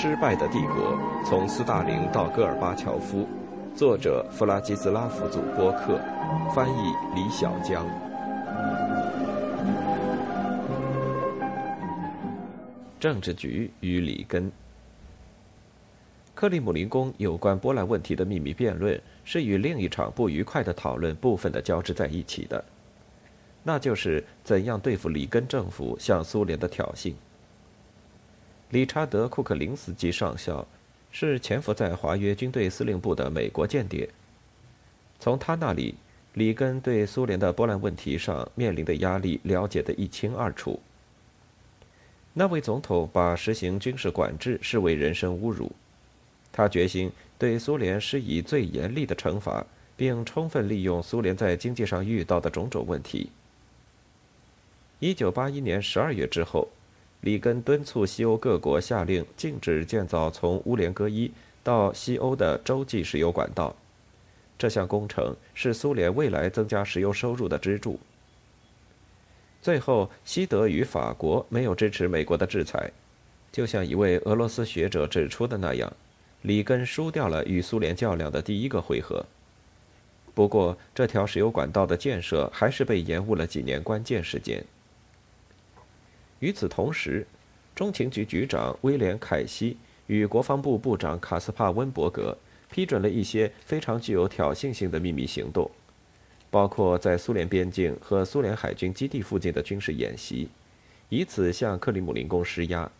[0.00, 3.26] 失败的帝国：从斯大林到戈尔巴乔夫，
[3.74, 6.00] 作者弗拉基斯拉夫祖波克，
[6.54, 7.84] 翻译李小江。
[13.00, 14.48] 政治局与里根。
[16.32, 22.64] 克里姆林宫有关波兰问题的秘密辩论，是与另一场不愉快的讨论部分的交织在一起的，
[23.64, 27.12] 那就是怎样对付里根政府向苏联的挑衅。
[28.70, 30.66] 理查德·库克林斯基上校
[31.10, 34.06] 是潜伏在华约军队司令部的美国间谍。
[35.18, 35.94] 从他那里，
[36.34, 40.78] 里根对苏联的波兰问题上面临的压力了解得一清二楚。
[42.34, 45.72] 那位总统把实行军事管制视为人身侮辱，
[46.52, 49.64] 他决心对苏联施以最严厉的惩罚，
[49.96, 53.30] 并充分利用苏联在经济上遇到的种种问题。
[54.98, 56.68] 一九八一年十二月之后。
[57.20, 61.30] 里根敦促西欧各国下令禁止建造从乌连戈伊
[61.62, 63.74] 到西欧的洲际石油管道。
[64.56, 67.98] 这项工程是苏联未来增加石油收入的支柱。
[69.60, 72.90] 最后，西德与法国没有支持美国的制裁，
[73.50, 75.92] 就像一位俄罗斯学者指出的那样，
[76.42, 79.26] 里根输掉了与苏联较量的第一个回合。
[80.34, 84.64] 不过，这条石油管道的建设还是被延误了几年关键时间。
[86.40, 87.26] 与此同时，
[87.74, 92.36] 中情局局长威廉·凯西与国防部部长卡斯帕·温伯格
[92.70, 95.70] 批准了一些非常具有挑衅性的秘密行动，
[96.50, 100.48] 包括在苏联边境和苏联海军基地附近的军事演习，
[101.08, 102.90] 以此向克里姆林宫施压。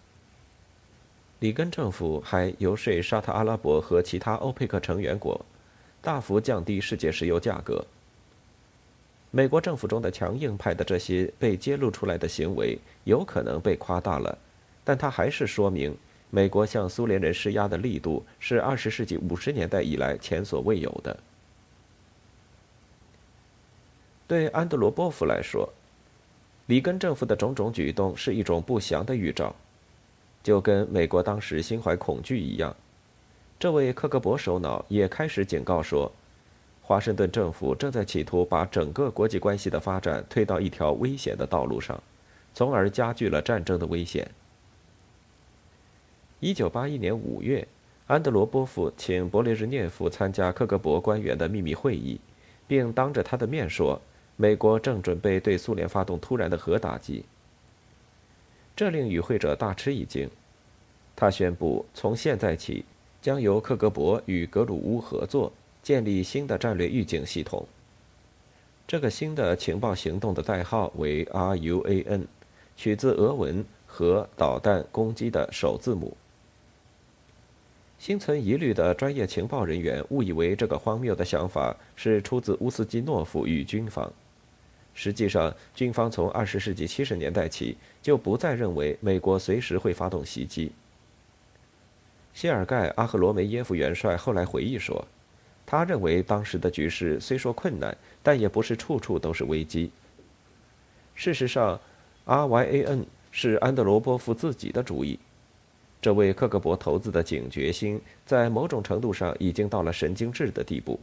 [1.40, 5.44] 里根政府还游说沙特阿拉伯和其他欧佩克成员国，
[6.00, 7.84] 大幅降低世界石油价格。
[9.30, 14.36] 美国政府中的强硬派的这些被揭露出来的行为有可能被夸大了，
[14.82, 15.94] 但它还是说明
[16.30, 21.14] 美国向苏联人施压的力度是二十世纪五十年代以来前所未有的。
[24.26, 25.68] 对安德罗波夫来说，
[26.66, 29.54] 里根政府的种种举动是一种不祥的预兆，
[30.42, 32.74] 就跟美国当时心怀恐惧一样。
[33.58, 36.10] 这位克格勃首脑也开始警告说。
[36.88, 42.02] 华盛顿政府正在企图把整个国际关系的发展推到一条危险的道路上，
[42.54, 44.26] 从而加剧了战争的危险。
[46.40, 47.68] 一九八一年五月，
[48.06, 52.18] 安德罗波夫请勃列日涅夫参加克格勃官员的秘密会议，
[52.66, 54.00] 并当着他的面说，
[54.36, 57.22] 美国正准备对苏联发动突然的核打击。
[58.74, 60.26] 这令与会者大吃一惊。
[61.14, 62.86] 他宣布，从现在起，
[63.20, 65.52] 将由克格勃与格鲁乌合作。
[65.88, 67.66] 建立新的战略预警系统。
[68.86, 72.26] 这个新的情报行动的代号为 RUAN，
[72.76, 76.14] 取自俄文“核导弹攻击”的首字母。
[77.98, 84.12] 心存疑虑的专业情报人员误以为这个荒谬的想法是出自乌斯基诺夫与军方。
[84.92, 90.70] 实际上，军方从二十世纪七十年代起就不再认为美国随时会发动袭击。
[92.34, 95.02] 谢尔盖·阿赫罗梅耶夫元帅后来回忆说。
[95.70, 99.90] 他认为当时的局势虽说困难，但也不是处处都是危机。
[101.14, 101.78] 事实上
[102.24, 105.18] ，RYAN 是安德罗波夫自己的主意。
[106.00, 110.98] 这位克格勃头子的警觉心，在某种程度上已经到了神经质的地步。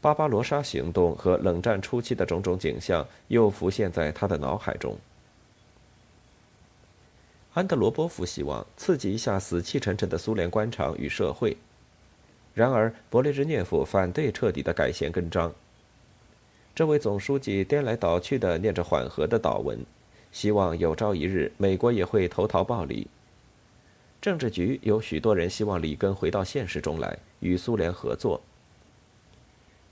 [0.00, 4.96] 巴巴罗莎行动和冷战初期的种种景象又浮现在他的脑海中。
[7.54, 11.56] 安德罗波夫希望刺激一下死气沉沉的苏联官场与社会。
[12.54, 15.52] 然而，勃列日涅夫反对彻底的改弦更张。
[16.74, 19.78] 这位总书记颠来倒去的念着缓和的祷文，
[20.30, 23.06] 希望有朝一日美国也会投桃报李。
[24.20, 28.40] 政治局有许多人希望里根回到现实中来，与苏联合作。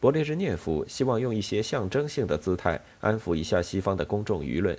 [0.01, 4.77] 勃列日涅夫希望用一些象征性的姿态安抚一下西方的公众舆论，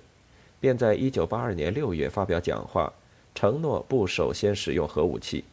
[0.59, 2.91] 便在1982年6月发表讲话，
[3.35, 5.43] 承诺不首先使用核武器。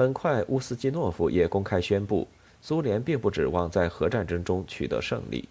[0.00, 2.26] 很快，乌斯基诺夫也公开宣布，
[2.62, 5.46] 苏联并不指望在核战争中取得胜利。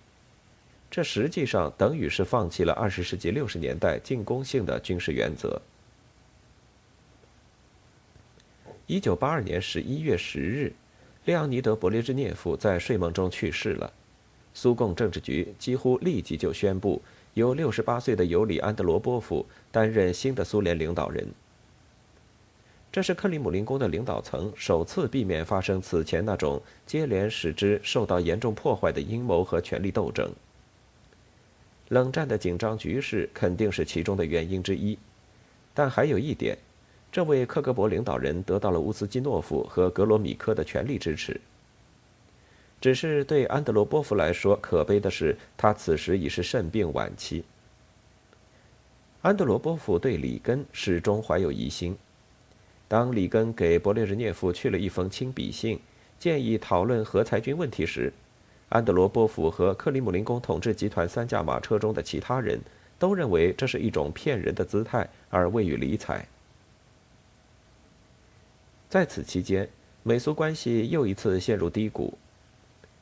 [0.90, 5.62] 这实际上等于是放弃了二十世纪六十年代进攻性的军事原则。
[8.88, 10.74] 一九八二年十一月十日，
[11.26, 13.94] 列昂尼德·勃列日涅夫在睡梦中去世了。
[14.56, 17.00] 苏共政治局几乎立即就宣布，
[17.36, 21.28] 由六十八岁的尤里·安德罗波夫担任新的苏联领导人。
[22.92, 30.28] 这是克里姆林宫的领导层首次避免发生此前那种接连使之受到严重破坏的阴谋和权力斗争。
[31.90, 34.98] 冷战的紧张局势肯定是其中的原因之一，
[35.74, 36.58] 但还有一点，
[37.12, 41.40] 这位克格勃领导人得到了乌斯基诺夫和格罗米科的全力支持。
[42.82, 47.44] 只是对安德罗波夫来说，可悲的是，他此时已是肾病晚期。
[49.22, 51.96] 安德罗波夫对里根始终怀有疑心。
[52.90, 55.80] 当里根给勃列日涅夫去了一封亲笔信，
[56.18, 58.12] 建议讨论核裁军问题时，
[58.70, 62.60] 安德罗波夫和克里姆林宫统治集团三驾马车中的其他人
[62.98, 66.28] 都认为这是一种骗人的姿态，而未予理睬。
[68.90, 69.70] 在此期间，
[70.02, 72.18] 美苏关系又一次陷入低谷。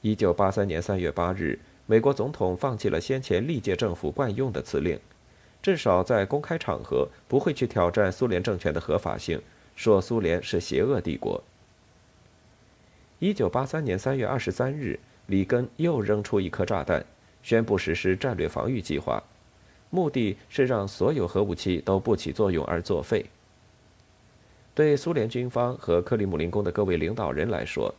[0.01, 4.99] 一九八三年三月八日，美国总统放弃了先前历届政府惯用的辞令，
[5.61, 9.41] 至少在公开场合不会去挑战苏联政权的合法性。
[9.77, 11.41] 说苏联是邪恶帝国。
[13.19, 17.05] 一九八三年三月二十三日，里根又扔出一颗炸弹，
[17.43, 19.21] 宣布实施战略防御计划，
[19.91, 23.23] 目的是让所有核武器都不起作用而作废。
[24.73, 27.93] 对苏联军方和克里姆林宫的各位领导人来说，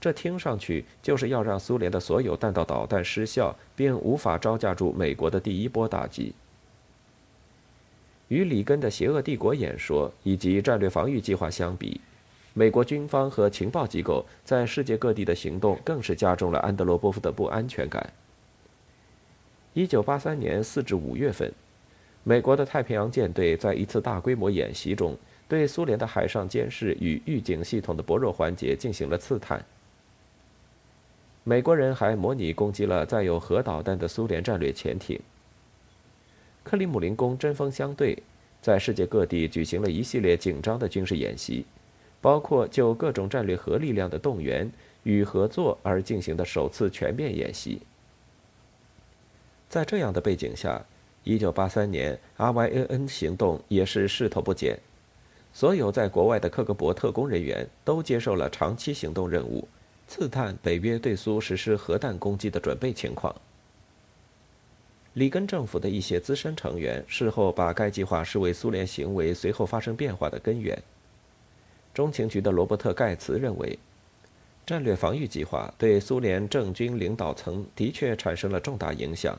[0.00, 6.34] 这听上去就是要让苏联的所有弹道导弹失效，并无法招架住美国的第一波打击。
[8.30, 12.00] 与里根的邪恶帝国演说以及战略防御计划相比，
[12.54, 18.12] 美国军方和情报机构在世界各地的行动更是加重了安德罗波夫的不安全感。
[19.72, 21.52] 一九八三年四至五月份，
[22.22, 25.16] 美国的太平洋舰队在一次大规模演习中，
[25.48, 29.60] 对苏联的海上监视与预警系统的薄弱环节进行了刺探。
[31.42, 35.18] 美国人还模拟攻击了载有核导弹的苏联战略潜艇。
[36.70, 38.16] 克里姆林宫针锋相对，
[38.62, 41.64] 在世界各地举行了一系列紧张的军事演习，
[42.20, 44.70] 包括就各种战略核力量的动员
[45.02, 47.80] 与合作而进行的首次全面演习。
[49.68, 50.80] 在这样的背景下
[51.24, 54.78] ，1983年 RYAN 行动也是势头不减，
[55.52, 59.66] 所有在国外的克格勃特工人员都接受了长期行动任务，
[60.06, 63.34] 刺探北约对苏实施核弹攻击的准备情况。
[65.14, 70.80] 里根政府的一些资深成员事后把该计划视为苏联行为随后发生变化的根源。
[71.92, 73.76] 中情局的罗伯特·盖茨认为，
[74.64, 79.36] 战略防御计划对苏联政军领导层的确产生了重大影响。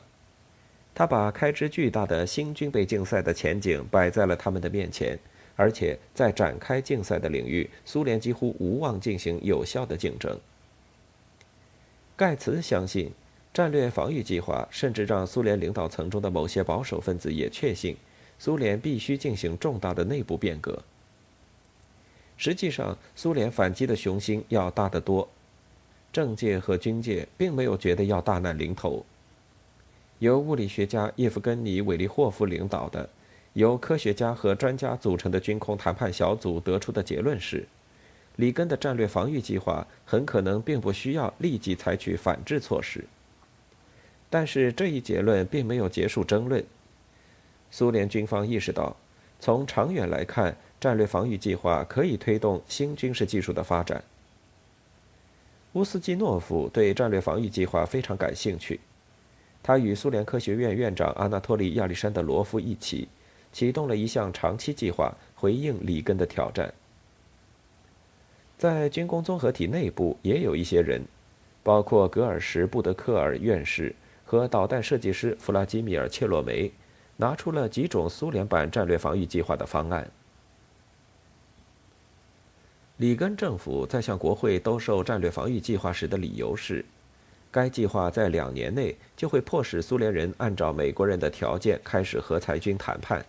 [0.94, 5.18] 他把开支巨大的新军备竞赛的前景摆在了他们的面前，
[5.56, 10.38] 而且在展开竞赛的领域，苏联几乎无望进行有效的竞争。
[12.14, 13.10] 盖茨相信。
[13.54, 17.94] 战略防御计划甚至让苏联领导层中的某些保守分子也确信，
[18.38, 20.82] 苏联必须进行重大的内部变革。
[22.38, 25.28] 实际上，苏联反击的雄心要大得多，
[26.10, 29.04] 政界和军界并没有觉得要大难临头。
[30.18, 33.08] 由物理学家叶夫根尼·韦利霍夫领导的、
[33.52, 37.66] 由科学家和专家组成的军控谈判小组得出的结论是：
[38.36, 43.04] 里根的战略防御计划很可能并不需要立即采取反制措施。
[44.32, 46.64] 但是这一结论并没有结束争论。
[47.70, 48.96] 苏联军方意识到，
[49.38, 54.02] 从长远来看，战略防御计划可以推动新军事技术的发展。
[55.74, 58.80] 乌斯基诺夫对战略防御计划非常感兴趣，
[59.62, 63.08] 他与苏联科学院院长阿纳托利·亚历山德罗夫一起，
[63.52, 66.72] 启动了一项长期计划，回应里根的挑战。
[68.56, 71.02] 在军工综合体内部也有一些人，
[71.62, 73.94] 包括格尔什·布德克尔院士。
[74.32, 76.72] 和导弹设计师弗拉基米尔·切洛梅
[77.18, 80.10] 拿出了几种苏联版战略防御计划的方案。
[82.96, 86.82] 里根政府在向国会兜售战略防御计划时的理由是，
[87.50, 93.22] 该计划在两年内就会迫使苏联人按照美国人的条件开始和裁军谈判。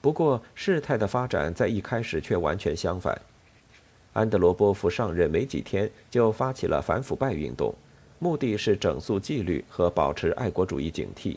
[0.00, 3.20] 不过，事态的发展在一开始却完全相反。
[4.14, 7.74] 安德罗波夫上任没几天，就发起了反腐败运动。
[8.18, 11.36] 目的是整肃纪律和保持爱国主义警惕，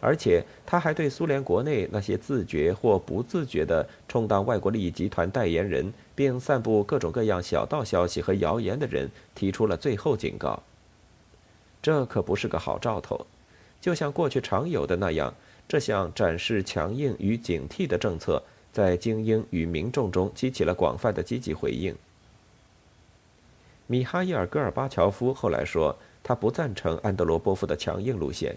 [0.00, 10.62] 而且他还对苏联国内那些自觉或不自觉地充当外国利益集团代言人，并散布各种各样小道消息和谣言的人提出了最后警告。
[11.82, 13.26] 这可不是个好兆头，
[13.80, 15.34] 就像过去常有的那样，
[15.66, 21.94] 这项展示强硬与警惕的政策在精英与民众中激起了广泛的积极回应。
[23.90, 28.56] 米哈伊尔·戈尔巴乔夫后来说，他不赞成安德罗波夫的强硬路线，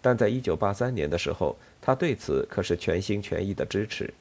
[0.00, 4.14] 但在1983年的时候，他对此可是全心全意的支持。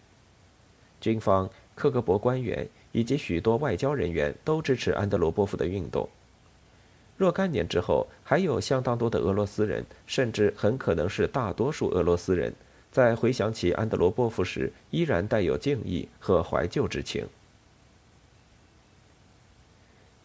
[1.00, 6.10] 军方、克格勃官员以及许多外交人员都支持安德罗波夫的运动。
[7.16, 12.54] 若干年之后，还有相当多的俄罗斯人，甚至很可能是大多数俄罗斯人，
[12.92, 17.26] 在回想起安德罗波夫时，依然带有敬意和怀旧之情。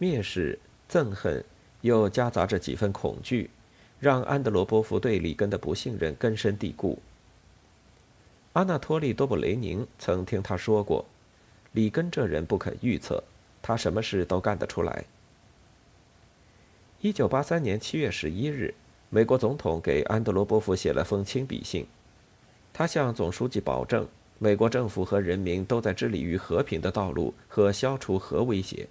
[0.00, 0.58] 蔑视、
[0.90, 1.44] 憎恨，
[1.80, 3.50] 又夹杂着几分恐惧，
[3.98, 6.98] 让安德罗波夫对里根的不信任根深蒂固。
[8.54, 11.04] 阿纳托利·多布雷宁曾听他说过
[11.72, 13.22] ：“里根这人不可预测，
[13.62, 15.04] 他什么事都干得出来。”
[17.00, 18.74] 一九八三年七月十一日，
[19.10, 21.86] 美国总统给安德罗波夫写了封亲笔信。
[22.72, 28.88] 他向总书记保证，美国政府和人民都在致力于和平的道路和消除核威胁。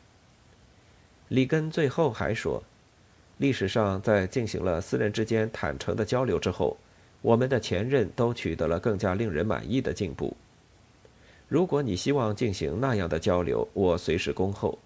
[1.30, 2.64] 里根最后还说
[3.38, 6.78] ：“历史上在进行了私人之间坦诚的交流之后，
[7.22, 10.36] 我们的前任都取得了更加令人满意的进步。
[11.50, 14.78] 如果你希望进行那样的交流，我随时恭候。”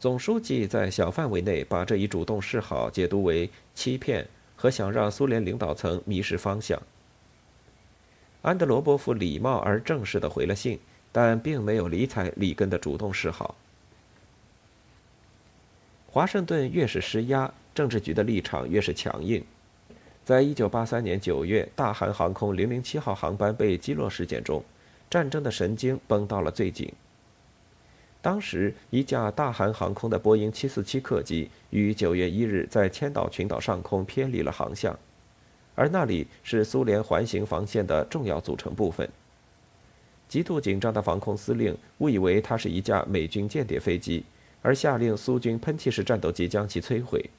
[0.00, 4.24] 总书记在小范围内把这一主动示好解读为欺骗
[4.54, 6.80] 和想让苏联领导层迷失方向。
[8.42, 10.78] 安德罗波夫礼貌而正式的回了信，
[11.10, 13.56] 但并没有理睬里根的主动示好。
[16.18, 19.40] 华盛顿越是施压，政治局的立场越是强硬。
[20.24, 24.60] 在一九八三年九月，大韩航空零零七号航班被击落事件中，
[25.08, 26.92] 战争的神经绷到了最紧。
[28.20, 34.98] 当时，一架大韩航空的波音七四七客机于九月一日在千岛群岛上空偏离了航向。
[35.76, 39.08] 而那里是苏联环形防线的重要组成部分。
[40.28, 44.24] 极度紧张的防空司令误以为它是一架美军间谍飞机，
[44.62, 47.30] 而下令苏军喷气式战斗机将其摧毁。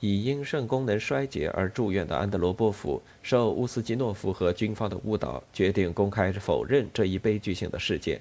[0.00, 8.20] 已因肾功能衰竭而住院的安德罗波夫受乌斯基诺夫和军方的误导，决定公开否认这一悲剧性的事件。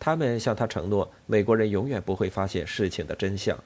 [0.00, 3.56] 他们向他承诺，美国人永远不会发现事情的真相。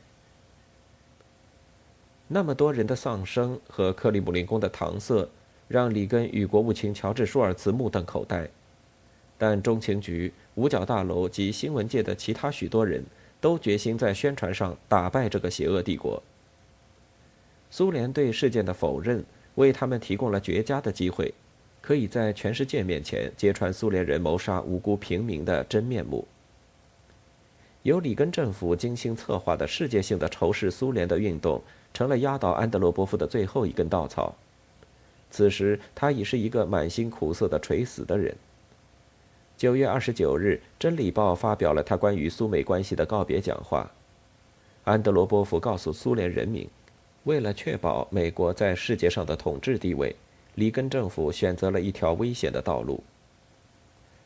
[2.28, 5.26] 那么多人的丧生和克里姆林宫的搪塞，
[5.68, 8.48] 让里根与国务卿乔治·舒尔茨目瞪口呆。
[9.38, 13.04] 但中情局、五角大楼及新闻界的其他许多人
[13.40, 16.22] 都决心在宣传上打败这个邪恶帝国。
[17.70, 19.24] 苏联对事件的否认，
[19.56, 21.34] 为他们提供了绝佳的机会，
[21.80, 26.26] 可以在全世界面前揭穿苏联人谋杀无辜平民的真面目。
[27.82, 31.62] 由里根政府精心策划的世界性的仇视苏联的运动。
[31.94, 34.34] 成了压倒安德罗波夫的最后一根稻草。
[35.30, 38.34] 此时，他已是一个满心苦涩的垂死的人。
[39.56, 43.88] 九月二十九日，《真理报》发表了他关于苏美关系的告别讲话。
[44.82, 46.68] 安德罗波夫告诉苏联人民，
[47.22, 50.14] 为了确保美国在世界上的统治地位，
[50.56, 53.02] 里根政府选择了一条危险的道路。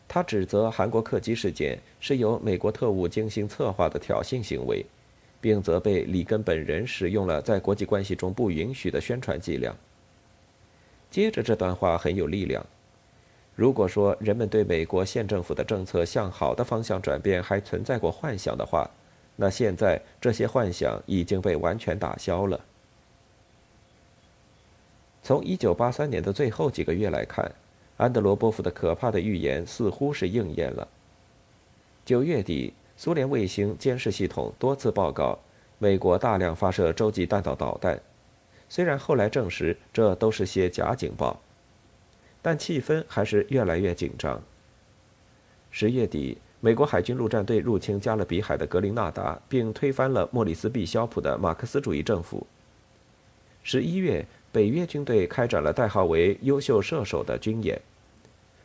[0.08, 4.84] 他指责韩国客机事件是由美国特务精心策划的挑衅行为。
[5.40, 9.72] 并责备里根本人使用了在国际关系中不允许的宣传伎俩。
[11.12, 12.66] 接着这段话很有力量。
[13.58, 18.88] 如果说人们对美国县政府的政策向好的方向转变还存在过幻想的话，
[19.34, 22.60] 那现在这些幻想已经被完全打消了。
[25.24, 27.50] 从1983年的最后几个月来看，
[27.96, 30.86] 安德罗波夫的可怕的预言似乎是应验了。
[32.04, 32.72] 九月底。
[33.00, 35.38] 苏联卫星监视系统多次报告，
[35.78, 38.00] 美国大量发射洲际弹道导弹。
[38.68, 41.40] 虽然后来证实这都是些假警报，
[42.48, 44.42] 但气氛还是越来越紧张。
[45.70, 52.46] 十月底，美国海军陆战队入侵加勒比海的格林纳达，并推翻了莫里斯·毕肖普的马克思主义政府。
[53.62, 57.78] 十一月，北约军队开展了代号为“优秀射手”的军演，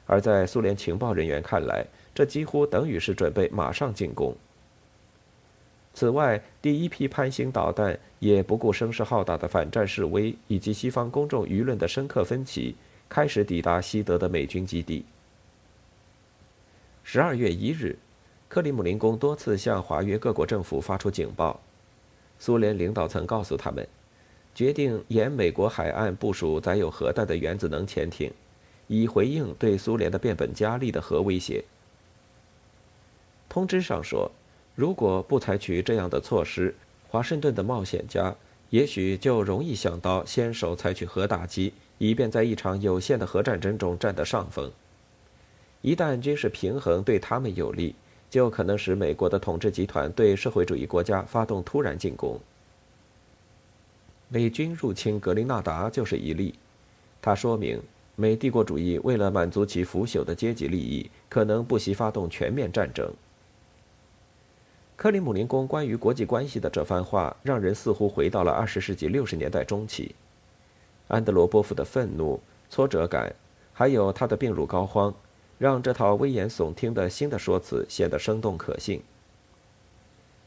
[0.05, 1.85] 而在苏联情报人员看来，
[2.15, 4.33] 这几乎等于是准备马上进攻。
[5.93, 12.77] 此外，第一批潘兴导弹也不顾声势浩大的反战示威以及西方公众舆论的深刻分歧，
[13.13, 15.05] 开始抵达西德的美军基地。
[17.03, 17.95] 十二月一日，
[18.49, 21.59] 克里姆林宫多次向华约各国政府发出警报，
[22.39, 23.87] 苏联领导层告诉他们，
[24.55, 28.31] 决定沿美国海岸部署载有核弹的原子能潜艇，
[28.87, 31.63] 以回应对苏联的变本加厉的核威胁。
[33.47, 34.31] 通知上说，
[34.73, 36.73] 如果不采取这样的措施，
[37.09, 38.35] 华盛顿的冒险家
[38.71, 44.71] 也许就容易想到先手采取核打击，以便在一场有限的核战争中占得上风。
[45.81, 47.95] 一旦军事平衡对他们有利，
[48.29, 52.39] 就可能使美国的统治集团对社会主义国家发动突然进攻。
[54.29, 56.55] 美军入侵格林纳达就是一例，
[57.21, 57.79] 它说明
[58.15, 63.13] 美帝国主义为了满足其腐朽的阶级利益，可能不惜发动全面战争。
[64.95, 70.15] 克里姆林宫关于国际关系的这番话，让人似乎回到了二十世纪六十年代中期。
[71.13, 72.39] 安德罗波夫的愤怒、
[72.71, 73.31] 挫折感，
[73.71, 75.13] 还有他的病入膏肓，
[75.59, 78.99] 让这套危言耸听的新的说辞显得生动可信。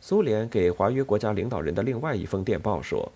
[0.00, 3.12] 苏联给华约国家领导人的另外一封电报说：“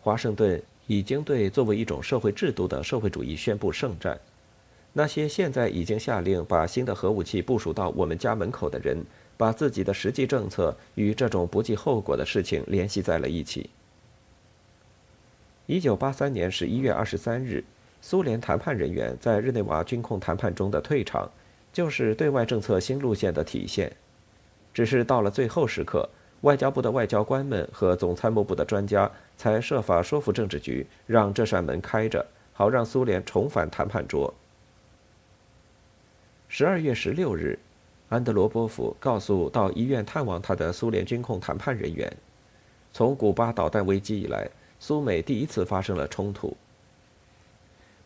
[0.00, 4.18] 华盛顿已经对作为一种社会制度的社会主义宣布圣战。
[4.94, 9.04] 那些现在已经下令把新的核武器部署到我们家门口的人，
[9.36, 13.68] 把自己的实际政策与这种不计后果的事情联系在了一起。”
[15.66, 17.64] 一九八三年十一月二十三日，
[18.00, 21.28] 苏联谈判人员在日内瓦军控谈判中的退场，
[21.72, 23.90] 就是对外政策新路线的体现。
[24.72, 26.08] 只是到了最后时刻，
[26.42, 34.32] 外交部的外交官们和总参谋部的专家才设法说服政治局，让这扇门开着，好让苏联重返谈判桌。
[36.46, 37.58] 十二月十六日，
[38.08, 42.16] 安德罗波夫告诉到医院探望他的苏联军控谈判人员，
[42.92, 44.48] 从古巴导弹危机以来。
[44.78, 46.56] 苏美第一次发生了冲突。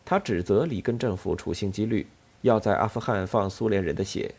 [0.03, 2.05] 他指责里根政府处心积虑
[2.41, 4.33] 要在阿富汗放苏联人的血。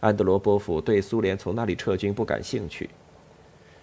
[0.00, 2.88] 安德罗波夫对苏联从那里撤军不感兴趣。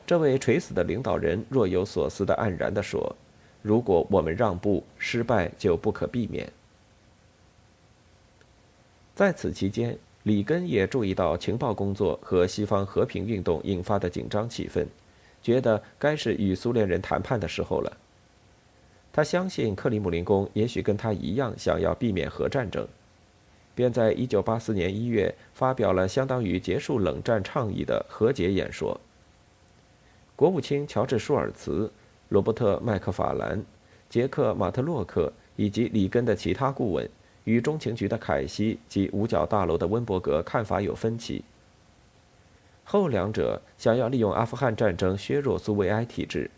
[0.07, 3.15] 这位垂死的领导人若有所思的黯然地说
[3.61, 6.51] ：“如果我们让步，失败就不可避免。”
[9.15, 14.85] 在此期间，里根也注意到情报工作和西方和平运动引发的紧张气氛。
[15.45, 17.97] 觉得该是与苏联人谈判的时候了。
[19.13, 22.87] 他相信克里姆林宫也许跟他一样想要避免核战争，
[23.75, 28.99] 便在1984年1月发表了相当于结束冷战倡议的和解演说。
[30.35, 31.91] 国务卿乔治·舒尔茨、
[32.29, 33.63] 罗伯特·麦克法兰、
[34.09, 37.07] 杰克·马特洛克以及里根的其他顾问
[37.43, 41.43] 与中情局的凯西及五角大楼的温伯格看法有分歧。
[42.87, 46.49] 后两者想要利用阿富汗战争削弱苏维埃体制，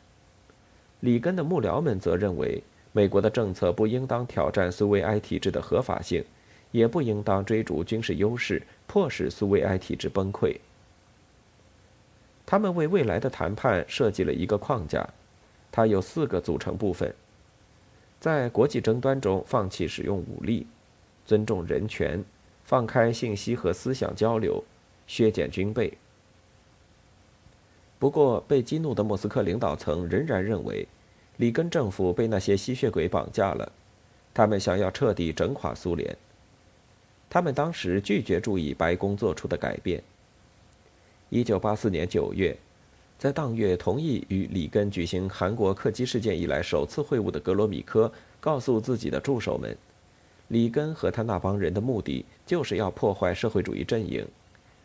[1.00, 6.24] 里根的幕僚们则认为，美国的政策不应当挑战苏维埃体制的合法性，
[6.72, 10.58] 也不应当追逐军事优势，迫使苏维埃体制崩溃。
[12.46, 15.08] 他们为未来的谈判设计了一个框架，
[15.72, 17.14] 它有四个组成部分：
[18.20, 20.68] 在国际争端中放弃使用武力，
[21.26, 22.22] 尊重人权，
[22.66, 24.62] 放开信息和思想交流，
[25.08, 25.98] 削减军备。
[28.00, 30.88] 不过，被激怒的莫斯科领导层仍然认为，
[31.38, 33.72] 里根政府被那些吸血鬼绑架了。
[34.34, 36.16] 他们想要彻底整垮苏联。
[37.28, 40.02] 他们当时拒绝注意白宫做出的改变。
[41.30, 42.56] 一九八四年九月，
[43.18, 49.76] 在当月同意与里根举行韩国客机事件以来首次会晤的格罗米科告诉自己的助手们，
[50.50, 54.26] 里根和他那帮人的目的就是要破坏社会主义阵营，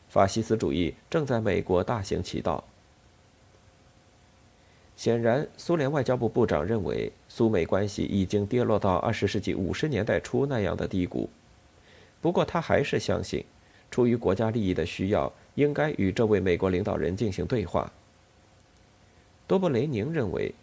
[0.09, 2.65] 法西斯主义正在美国大行其道。
[5.03, 11.29] 显然，苏联外交部部长认为苏美关系已经跌落到二十世纪五十年代初那样的低谷。
[12.21, 13.45] 不过，他还是相信，
[13.91, 17.91] 出于国家利益的需要，应该与这位美国领导人进行对话。
[19.49, 20.55] 多布雷宁认为，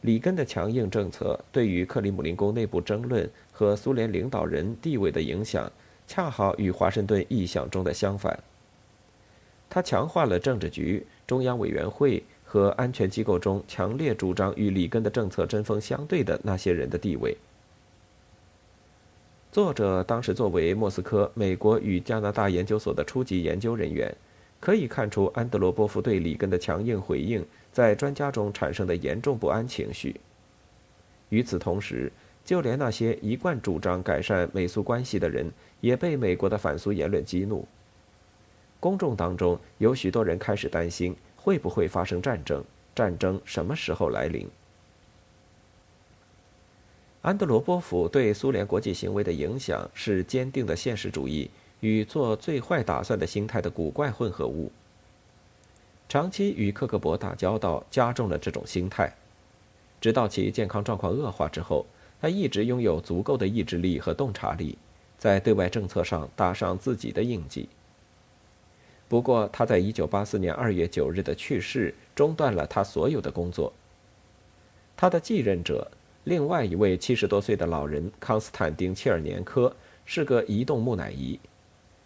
[0.00, 5.70] 里根的强硬政策对于克里姆林宫内部争论和苏联领导人地位的影响，
[6.06, 8.42] 恰好与华盛顿意想中的相反。
[9.68, 12.24] 他强化了政治局、中央委员会。
[12.54, 17.36] 和安全机构中强烈主张与里根的政策针锋相对的那些人的地位。
[19.50, 24.14] 作者当时作为莫斯科美国与加拿大研究所的初级研究人员，
[24.60, 30.14] 可以看出安德罗波夫对里根的强硬回应在专家中产生的严重不安情绪。
[31.30, 32.12] 与此同时，
[32.44, 37.66] 就连那些一贯主张改善美苏关系的人，也被美国的反苏言论激怒。
[38.78, 41.16] 公众当中有许多人开始担心。
[41.44, 42.64] 会不会发生战争？
[42.94, 44.48] 战争什么时候来临？
[47.20, 54.72] 安德罗波夫对苏联国际行为的影响是坚定的现实主义与做最坏打算的心态的古怪混合物。
[56.08, 59.12] 长期与克格勃打交道加重了这种心态，
[60.00, 61.84] 直到其健康状况恶化之后，
[62.22, 64.78] 他一直拥有足够的意志力和洞察力，
[65.18, 67.68] 在对外政策上打上自己的印记。
[69.06, 73.72] 不过，他在1984年2月9日的去世中断了他所有的工作。
[74.96, 75.88] 他的继任者，
[76.24, 81.38] 另外一位70多岁的老人康斯坦丁·切尔年科，是个移动木乃伊。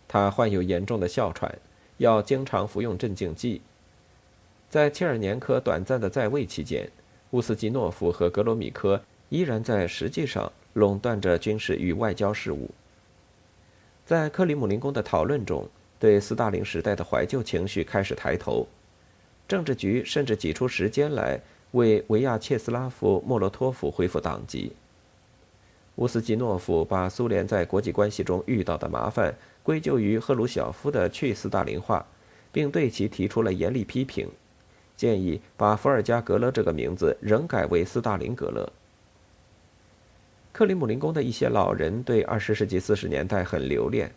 [0.09, 1.57] 他患有严重的哮喘，
[1.99, 3.63] 要经常服用镇静剂。
[4.69, 6.91] 在切尔年科短暂的在位期间，
[7.31, 12.71] 乌斯基诺夫和格罗米科依然在实际上垄断着军事与外交事务。
[14.05, 15.69] 在克里姆林宫的讨论中。
[15.99, 18.67] 对斯大林时代的怀旧情绪开始抬头，
[19.47, 21.41] 政治局甚至挤出时间来
[21.73, 24.73] 为维亚切斯拉夫·莫洛托夫恢复党籍。
[25.97, 29.35] 乌斯基诺夫把苏联在国际关系中遇到的麻烦
[29.65, 32.07] 归咎于赫鲁晓夫的去斯大林化，
[32.53, 34.29] 并对其提出了严厉批评，
[34.97, 38.71] 建议把伏尔加格勒这个名字仍改为斯大林格勒。
[40.53, 44.11] 克里姆林宫的一些老人对二十世纪四十年代很留恋，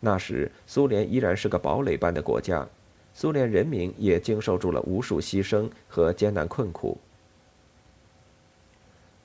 [0.00, 2.66] 那时苏联依然是个堡垒般的国家，
[3.14, 6.96] 苏联人民也经受住了无数牺牲和艰难困苦。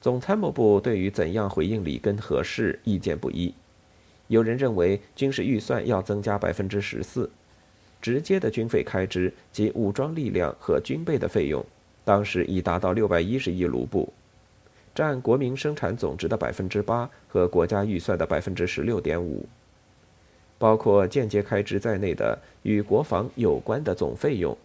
[0.01, 3.53] 总参谋部对于怎样回应里根合适意见不一，
[4.27, 7.29] 有人认为军事预算要增加百分之十四，
[8.01, 11.65] 直接的军费开支及武装力量和军备的费用，
[12.03, 14.11] 当时已达到六百一十亿卢布，
[14.93, 19.47] 占国民生产总值的百分之八和国家预算的百分之十六点五，
[20.63, 24.57] 包括间接开支在内的与国防有关的总费用，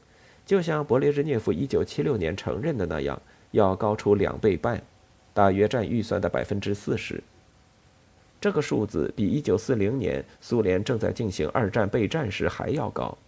[0.47, 4.81] 就像勃列日涅夫1976年承认的那样，要高出两倍半。
[5.35, 7.21] 大约占预算的百分之四十。
[8.41, 13.19] 这个数字比1940年苏联正在进行二战备战时还要高。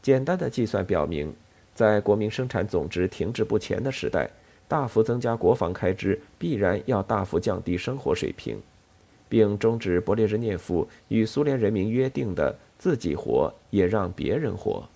[0.00, 1.30] 简单的计算表明，
[1.74, 4.30] 在国民生产总值停滞不前的时代，
[4.66, 8.58] 大幅增加国防开支必然要大幅降低生活水平，
[9.28, 14.88] 并终止勃列日涅夫与苏联人民约定的“自己活也让别人活”。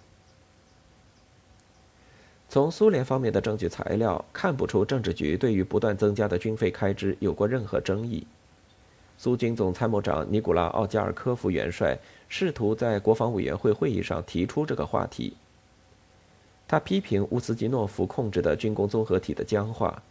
[2.49, 8.27] 从苏联方面的证据材料看不出政治局对于不断增加的军费开支有过任何争议。
[9.17, 11.97] 苏军总参谋长尼古拉·奥加尔科夫元帅
[12.29, 15.35] 试图在国防委员会会议上提出这个话题。
[16.69, 20.03] 他批评乌斯基诺夫控制的军工综合体的僵化。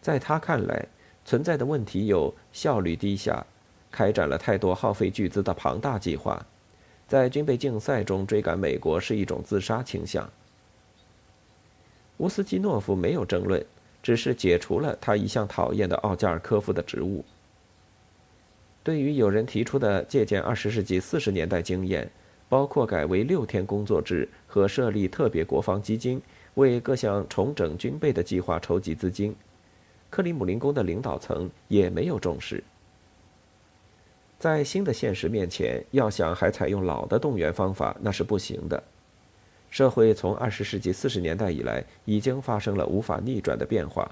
[0.00, 0.86] 在他看来，
[1.28, 3.44] 存在的问题有效率低下，
[3.90, 6.42] 开展了太多耗费巨资的庞大计划，
[7.06, 10.26] 在军备竞赛中追赶美国是一种自杀倾向。
[12.16, 13.62] 乌斯基诺夫没有争论，
[14.02, 17.22] 只是解除了他一向讨厌的奥加尔科夫的职务。
[18.82, 22.10] 对于有人提出的借鉴二十世纪四十年代经验，
[22.48, 26.22] 包括改为六天工作制和设立特别国防基金，
[26.54, 29.36] 为各项重整军备的计划筹集资金，
[30.10, 32.62] 克里姆林宫的领导层也没有重视。
[34.38, 38.82] 在新的现实面前，要想还采用老的动员方法，那是不行的。
[39.70, 44.10] 社会从二十世纪四十年代以来已经发生了无法逆转的变化。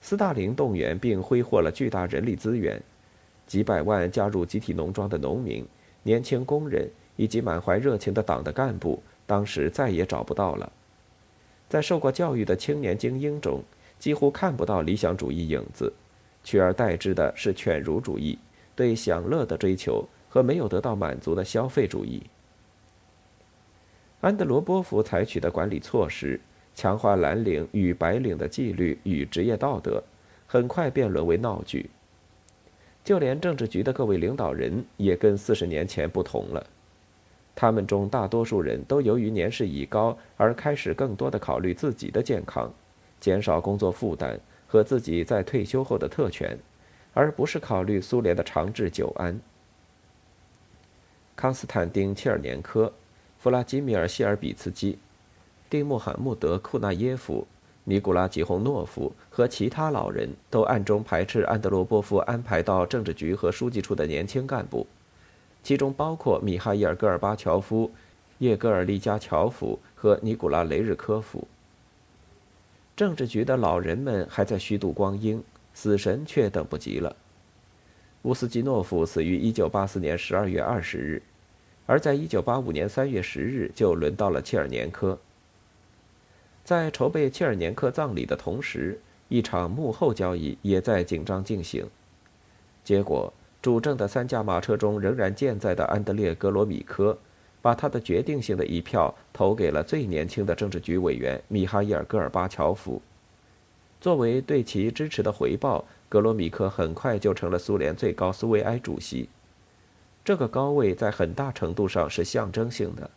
[0.00, 2.80] 斯大林动员并挥霍了巨大人力资源，
[3.46, 5.66] 几百万加入集体农庄的农民、
[6.04, 10.70] 年轻工人以及满怀热情的党的干部，当时再也找不到了。
[11.68, 13.60] 在受过教育的青年精英中，
[13.98, 15.92] 几乎看不到理想主义影子，
[16.44, 18.38] 取而代之的是犬儒主义、
[18.76, 22.22] 对享乐的追求和没有得到满足的消费主义。
[24.20, 26.40] 安德罗波夫采取的管理措施，
[26.74, 30.02] 强化蓝领与白领的纪律与职业道德，
[30.46, 31.88] 很快便沦为闹剧。
[33.04, 36.66] 就连政治局的各位领导人也跟四十年前不同了，
[37.54, 42.70] 他们中大多数人都由于年事已高而开始更多的考虑自己的健康，
[43.20, 46.58] 减少工作负担和自己在退休后的特权，
[47.14, 49.40] 而不是考虑苏联的长治久安。
[51.36, 52.92] 康斯坦丁·切尔年科。
[53.40, 54.98] 弗拉基米尔·谢尔比茨基、
[55.70, 57.46] 丁穆罕默德·库纳耶夫、
[57.84, 64.84] 尼古拉·吉洪诺夫和其他老人都暗中排斥安德罗波夫安排到政治局和书记处的年轻干部，
[65.62, 67.92] 其中包括米哈伊尔·戈尔巴乔夫、
[68.38, 71.46] 叶戈尔·利加乔夫和尼古拉·雷日科夫。
[72.98, 75.40] 政治局的老人们还在虚度光阴，
[75.72, 77.14] 死神却等不及了。
[78.22, 81.22] 乌斯基诺夫死于1984年12月20日。
[81.86, 85.16] 而在1985年3月10日，就轮到了切尔年科。
[86.64, 91.86] 在筹备切尔年科葬礼的同时，一场幕后交易也在紧张进行。
[92.82, 93.32] 结果，
[93.62, 97.16] 主政的三驾马车中仍然健在的安德烈·格罗米科，
[97.68, 103.02] 把他的决定性的一票投给了最年轻的政治局委员米哈伊尔·戈尔巴乔夫。
[104.00, 109.28] 作为对其支持的回报，格罗米克很快就成了苏联最高苏维埃主席。
[110.24, 113.10] 这个高位在很大程度上是象征性的。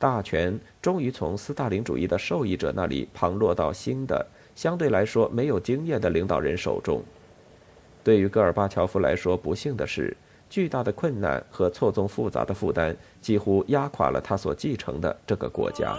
[0.00, 7.00] 大权终于从斯大林主义的受益者那里旁落到新的、相对来说没有经验的领导人手中。
[8.02, 10.16] 对于戈尔巴乔夫来说，不幸的是，
[10.52, 15.96] 巨大的困难和错综复杂的负担几乎压垮了他所继承的这个国家。